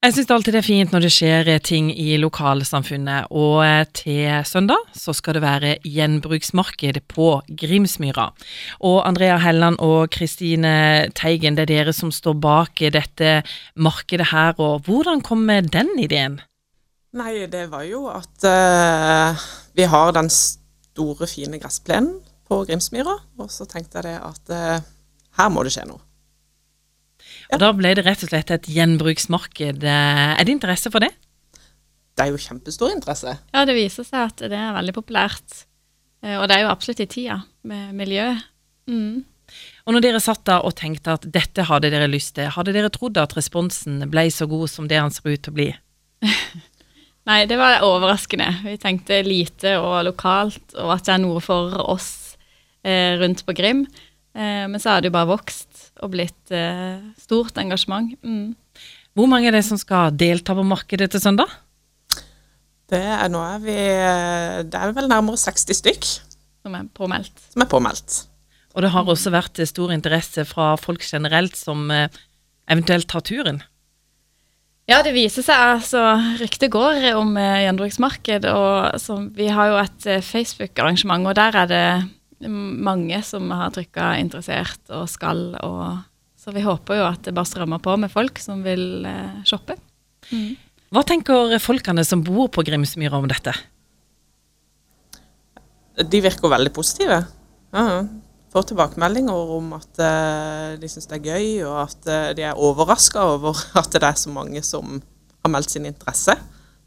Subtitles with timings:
[0.00, 4.46] Jeg syns alltid det er fint når det skjer ting i lokalsamfunnet, og eh, til
[4.48, 7.26] søndag så skal det være gjenbruksmarked på
[7.60, 8.30] Grimsmyra.
[8.80, 10.72] Og Andrea Helland og Kristine
[11.12, 13.42] Teigen, det er dere som står bak dette
[13.76, 16.40] markedet her, og hvordan kom den ideen?
[17.12, 23.52] Nei, det var jo at uh, vi har den store, fine gressplenen på Grimsmyra, og
[23.52, 24.92] så tenkte jeg det at uh,
[25.36, 26.00] her må det skje noe.
[27.50, 29.82] Og Da ble det rett og slett et gjenbruksmarked.
[29.82, 31.10] Er det interesse for det?
[32.14, 33.34] Det er jo kjempestor interesse.
[33.54, 35.64] Ja, det viser seg at det er veldig populært.
[36.24, 38.42] Eh, og det er jo absolutt i tida med miljøet.
[38.90, 39.22] Mm.
[39.86, 42.90] Og når dere satt da og tenkte at dette hadde dere lyst til, hadde dere
[42.92, 45.70] trodd at responsen ble så god som det han ser ut til å bli?
[47.30, 48.48] Nei, det var overraskende.
[48.64, 52.36] Vi tenkte lite og lokalt, og at det er noe for oss
[52.82, 53.84] eh, rundt på Grim.
[54.34, 55.69] Eh, men så har det jo bare vokst
[56.00, 58.14] og blitt eh, stort engasjement.
[58.24, 58.54] Mm.
[59.16, 61.50] Hvor mange er det som skal delta på markedet til søndag?
[62.90, 63.76] Det er, nå er vi,
[64.66, 66.10] det er vel nærmere 60 stykk.
[66.64, 67.46] Som er påmeldt.
[67.52, 68.24] Som er påmeldt.
[68.74, 72.08] Og det har også vært stor interesse fra folk generelt som eh,
[72.70, 73.62] eventuelt tar turen?
[74.90, 76.00] Ja, det viser seg altså
[76.40, 78.46] Ryktet går om eh, gjenbruksmarked.
[78.50, 81.84] og så, Vi har jo et eh, Facebook-arrangement, og der er det
[82.48, 85.58] mange som har trykka 'interessert' og 'skal'.
[85.62, 85.98] Og,
[86.40, 89.76] så vi håper jo at det bare strømmer på med folk som vil eh, shoppe.
[90.32, 90.56] Mm.
[90.90, 93.52] Hva tenker folkene som bor på Grimsmyra om dette?
[96.00, 97.26] De virker veldig positive.
[97.74, 98.06] Ja,
[98.50, 102.58] får tilbakemeldinger om at uh, de syns det er gøy, og at uh, de er
[102.58, 104.98] overraska over at det er så mange som
[105.44, 106.34] har meldt sin interesse.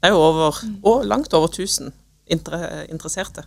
[0.00, 0.80] Det er jo over, mm.
[0.82, 1.92] og langt over 1000
[2.26, 3.44] inter interesserte.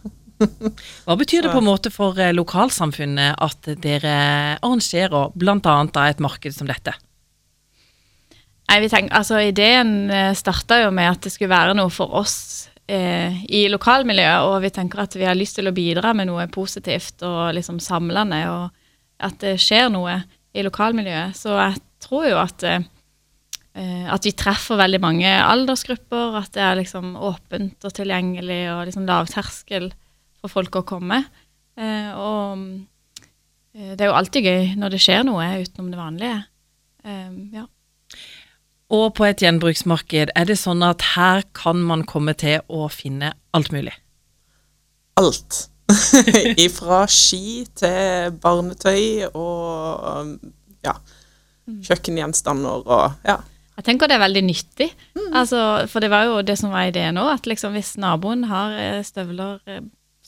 [1.05, 4.16] Hva betyr det på en måte for eh, lokalsamfunnet at dere
[4.59, 5.75] arrangerer bl.a.
[6.09, 6.95] et marked som dette?
[8.66, 12.16] Nei, vi tenker, altså Ideen eh, starta jo med at det skulle være noe for
[12.17, 12.38] oss
[12.89, 16.47] eh, i lokalmiljøet, og vi tenker at vi har lyst til å bidra med noe
[16.52, 20.17] positivt og liksom samlende, og at det skjer noe
[20.55, 21.37] i lokalmiljøet.
[21.37, 26.81] Så jeg tror jo at, eh, at vi treffer veldig mange aldersgrupper, at det er
[26.81, 29.92] liksom åpent og tilgjengelig og liksom lavterskel
[30.45, 31.23] for folk å komme.
[31.76, 32.61] Eh, og
[33.76, 36.39] eh, det er jo alltid gøy når det skjer noe utenom det vanlige.
[37.04, 37.66] Eh, ja.
[38.95, 43.34] Og på et gjenbruksmarked, er det sånn at her kan man komme til å finne
[43.58, 43.95] alt mulig?
[45.20, 45.66] Alt.
[46.66, 50.38] Ifra ski til barnetøy og
[50.86, 50.95] ja,
[51.70, 51.82] mm.
[51.86, 53.42] kjøkkengjenstander og ja.
[53.76, 54.88] Jeg tenker det er veldig nyttig.
[55.17, 55.34] Mm.
[55.36, 55.60] Altså,
[55.92, 59.58] for det var jo det som var ideen òg, at liksom hvis naboen har støvler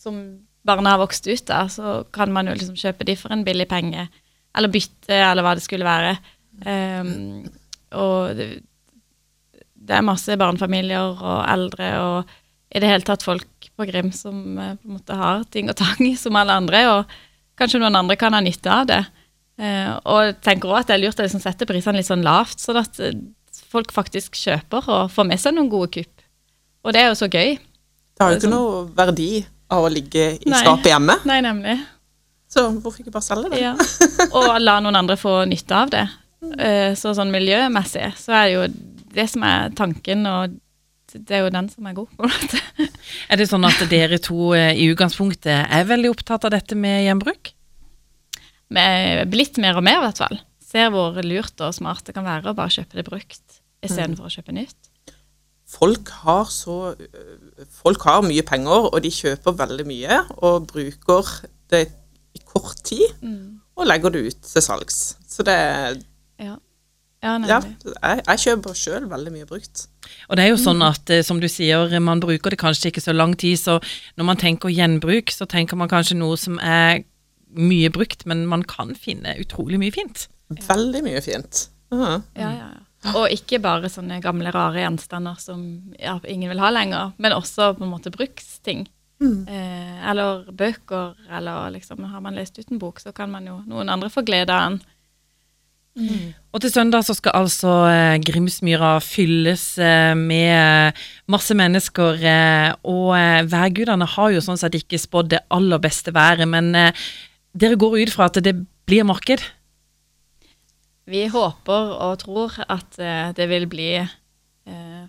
[0.07, 0.21] som
[0.67, 3.67] barna har vokst ut av, så kan man jo liksom kjøpe de for en billig
[3.71, 4.07] penge.
[4.57, 6.15] Eller bytte, eller hva det skulle være.
[6.65, 7.45] Um,
[7.95, 8.47] og det,
[9.53, 12.31] det, er masse barnefamilier og eldre og
[12.73, 15.77] i det hele tatt folk på Grim som uh, på en måte har ting og
[15.79, 19.03] tang som alle andre, og kanskje noen andre kan ha nytte av det.
[19.57, 22.59] Uh, og tenker også at det er lurt å liksom sette prisene litt sånn lavt,
[22.61, 23.13] sånn at uh,
[23.71, 26.25] folk faktisk kjøper og får med seg noen gode kupp.
[26.85, 27.57] Og det er jo så gøy.
[27.57, 28.57] Det har jo ikke sånn.
[28.57, 29.31] noe verdi
[29.73, 30.61] av å ligge i Nei.
[30.63, 31.17] skapet hjemme.
[31.27, 31.77] Nei, nemlig.
[32.51, 33.63] Så hvorfor ikke bare selge det?
[33.65, 33.73] Ja.
[34.37, 36.05] Og la noen andre få nytte av det.
[36.61, 38.63] Eh, så sånn miljømessig så er det jo
[39.17, 40.55] det som er tanken, og
[41.11, 42.11] det er jo den som er god.
[42.15, 42.29] på.
[43.31, 47.05] Er det sånn at dere to eh, i utgangspunktet er veldig opptatt av dette med
[47.05, 47.53] gjenbruk?
[48.67, 50.41] Vi er blitt mer og mer, i hvert fall.
[50.67, 54.27] Ser hvor lurt og smart det kan være å bare kjøpe det brukt istedenfor mm.
[54.27, 54.91] å kjøpe nytt
[55.67, 56.95] folk har så
[57.73, 61.31] Folk har mye penger, og de kjøper veldig mye og bruker
[61.71, 61.87] det
[62.37, 63.07] i kort tid.
[63.21, 63.59] Mm.
[63.77, 65.17] Og legger det ut til salgs.
[65.27, 65.57] Så det
[66.39, 66.55] Ja.
[67.23, 69.87] Ja, ja jeg, jeg, kjøper sjøl veldig mye brukt.
[70.29, 73.01] Og det er jo sånn at eh, som du sier, man bruker det kanskje ikke
[73.01, 73.79] så lang tid, så
[74.19, 77.01] når man tenker gjenbruk, så tenker man kanskje noe som er
[77.57, 80.27] mye brukt, men man kan finne utrolig mye fint.
[80.69, 81.69] Veldig mye fint.
[81.91, 82.21] Uh -huh.
[82.35, 82.86] Ja, ja, ja.
[83.15, 85.61] Og ikke bare sånne gamle, rare gjenstander som
[85.99, 88.85] ja, ingen vil ha lenger, men også på en måte bruksting.
[89.21, 89.47] Mm.
[89.49, 93.63] Eh, eller bøker, eller liksom Har man lest ut en bok, så kan man jo
[93.65, 94.79] noen andre få glede av den.
[95.97, 96.33] Mm.
[96.53, 102.21] Og til søndag så skal altså eh, Grimsmyra fylles eh, med eh, masse mennesker.
[102.21, 106.75] Eh, og eh, værgudene har jo sånn sett ikke spådd det aller beste været, men
[106.77, 107.07] eh,
[107.57, 108.53] dere går ut fra at det
[108.87, 109.41] blir marked?
[111.07, 115.03] Vi håper og tror at uh, det vil bli uh,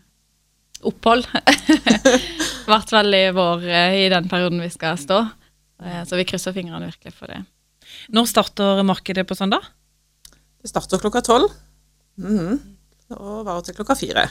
[0.86, 1.26] opphold.
[2.68, 5.24] I hvert fall i, vår, uh, i den perioden vi skal stå.
[5.78, 7.38] så vi krysser fingrene virkelig for det.
[8.10, 9.62] Når starter markedet på søndag?
[10.58, 11.52] Det starter klokka tolv.
[12.18, 12.58] Mm -hmm.
[13.14, 14.26] og varer til klokka fire.